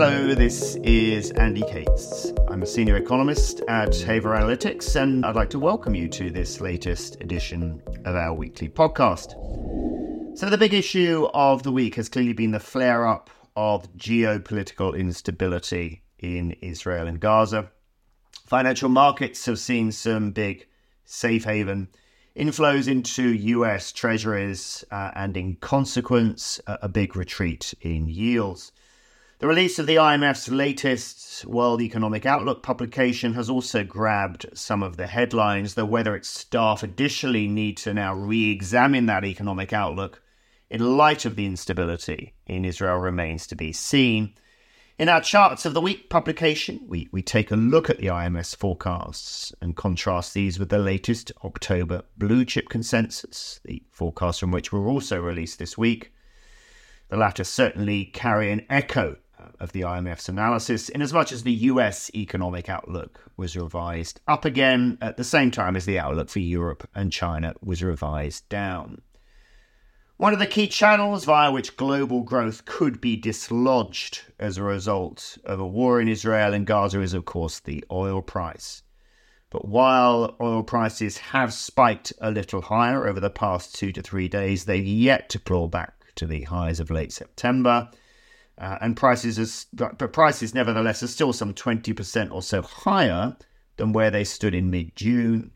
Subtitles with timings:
[0.00, 2.32] Hello, this is Andy Cates.
[2.46, 6.60] I'm a senior economist at Haver Analytics, and I'd like to welcome you to this
[6.60, 9.32] latest edition of our weekly podcast.
[10.38, 14.96] So, the big issue of the week has clearly been the flare up of geopolitical
[14.96, 17.72] instability in Israel and Gaza.
[18.46, 20.68] Financial markets have seen some big
[21.06, 21.88] safe haven
[22.36, 28.70] inflows into US treasuries, uh, and in consequence, a big retreat in yields.
[29.40, 34.96] The release of the IMF's latest World Economic Outlook publication has also grabbed some of
[34.96, 40.20] the headlines, though whether its staff additionally need to now re examine that economic outlook
[40.68, 44.34] in light of the instability in Israel remains to be seen.
[44.98, 48.56] In our Charts of the Week publication, we, we take a look at the IMF's
[48.56, 54.72] forecasts and contrast these with the latest October blue chip consensus, the forecasts from which
[54.72, 56.12] were also released this week.
[57.08, 59.16] The latter certainly carry an echo
[59.60, 64.44] of the IMF's analysis, in as much as the US economic outlook was revised up
[64.44, 69.02] again at the same time as the outlook for Europe and China was revised down.
[70.18, 75.38] One of the key channels via which global growth could be dislodged as a result
[75.44, 78.82] of a war in Israel and Gaza is, of course, the oil price.
[79.50, 84.28] But while oil prices have spiked a little higher over the past two to three
[84.28, 87.88] days, they've yet to claw back to the highs of late September.
[88.58, 93.36] Uh, and prices, but prices nevertheless are still some 20% or so higher
[93.76, 95.52] than where they stood in mid June.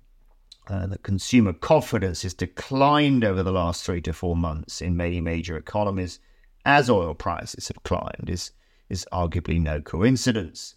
[0.69, 5.20] Uh, the consumer confidence has declined over the last three to four months in many
[5.20, 6.20] major economies
[6.64, 8.53] as oil prices have climbed is,
[8.89, 10.77] is arguably no coincidence.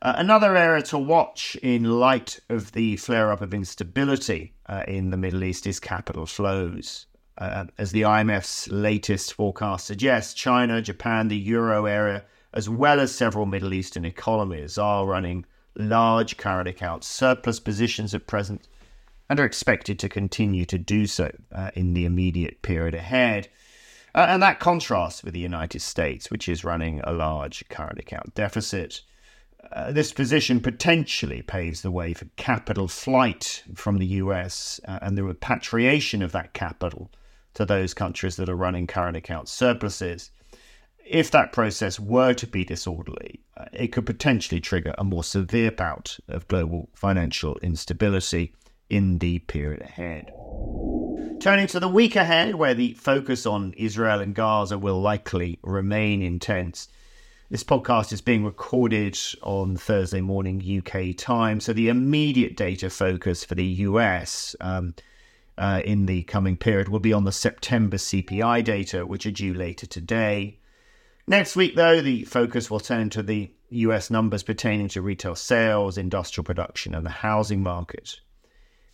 [0.00, 5.10] Uh, another area to watch in light of the flare up of instability uh, in
[5.10, 7.06] the Middle East is capital flows.
[7.42, 12.22] Uh, as the IMF's latest forecast suggests, China, Japan, the euro area,
[12.54, 18.28] as well as several Middle Eastern economies, are running large current account surplus positions at
[18.28, 18.68] present
[19.28, 23.48] and are expected to continue to do so uh, in the immediate period ahead.
[24.14, 28.36] Uh, and that contrasts with the United States, which is running a large current account
[28.36, 29.00] deficit.
[29.72, 35.18] Uh, this position potentially paves the way for capital flight from the US uh, and
[35.18, 37.10] the repatriation of that capital
[37.54, 40.30] to those countries that are running current account surpluses.
[41.04, 43.40] If that process were to be disorderly,
[43.72, 48.54] it could potentially trigger a more severe bout of global financial instability
[48.88, 50.32] in the period ahead.
[51.40, 56.22] Turning to the week ahead, where the focus on Israel and Gaza will likely remain
[56.22, 56.88] intense.
[57.50, 63.44] This podcast is being recorded on Thursday morning UK time, so the immediate data focus
[63.44, 64.94] for the US um,
[65.58, 69.54] uh, in the coming period will be on the September CPI data, which are due
[69.54, 70.58] later today.
[71.26, 75.96] Next week, though, the focus will turn to the US numbers pertaining to retail sales,
[75.96, 78.20] industrial production, and the housing market.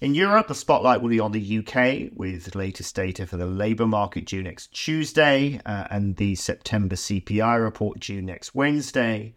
[0.01, 3.87] In Europe, the spotlight will be on the UK with latest data for the labour
[3.87, 9.35] market due next Tuesday uh, and the September CPI report due next Wednesday.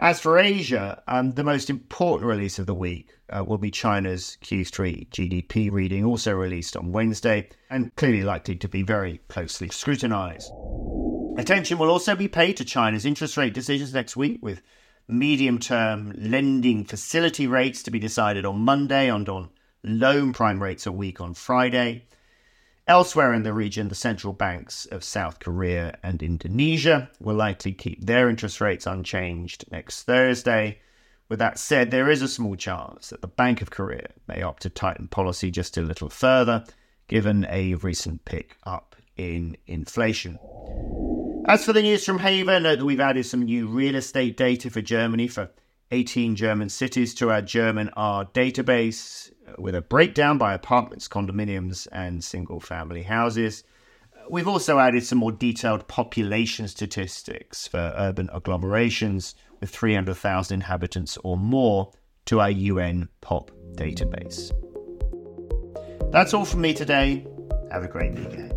[0.00, 4.36] As for Asia, um, the most important release of the week uh, will be China's
[4.42, 10.50] Q3 GDP reading, also released on Wednesday, and clearly likely to be very closely scrutinized.
[11.38, 14.62] Attention will also be paid to China's interest rate decisions next week, with
[15.06, 19.50] medium term lending facility rates to be decided on Monday and on
[19.84, 22.04] loan prime rates a week on Friday.
[22.86, 28.04] Elsewhere in the region, the central banks of South Korea and Indonesia will likely keep
[28.04, 30.80] their interest rates unchanged next Thursday.
[31.30, 34.62] With that said, there is a small chance that the Bank of Korea may opt
[34.64, 36.62] to tighten policy just a little further,
[37.08, 40.38] given a recent pick up in inflation.
[41.46, 44.68] As for the news from Haver, note that we've added some new real estate data
[44.68, 45.48] for Germany for
[45.90, 52.22] 18 German cities to our German R database with a breakdown by apartments, condominiums, and
[52.22, 53.64] single family houses.
[54.30, 61.36] We've also added some more detailed population statistics for urban agglomerations with 300,000 inhabitants or
[61.36, 61.92] more
[62.26, 64.50] to our UN POP database.
[66.10, 67.26] That's all from me today.
[67.70, 68.53] Have a great weekend.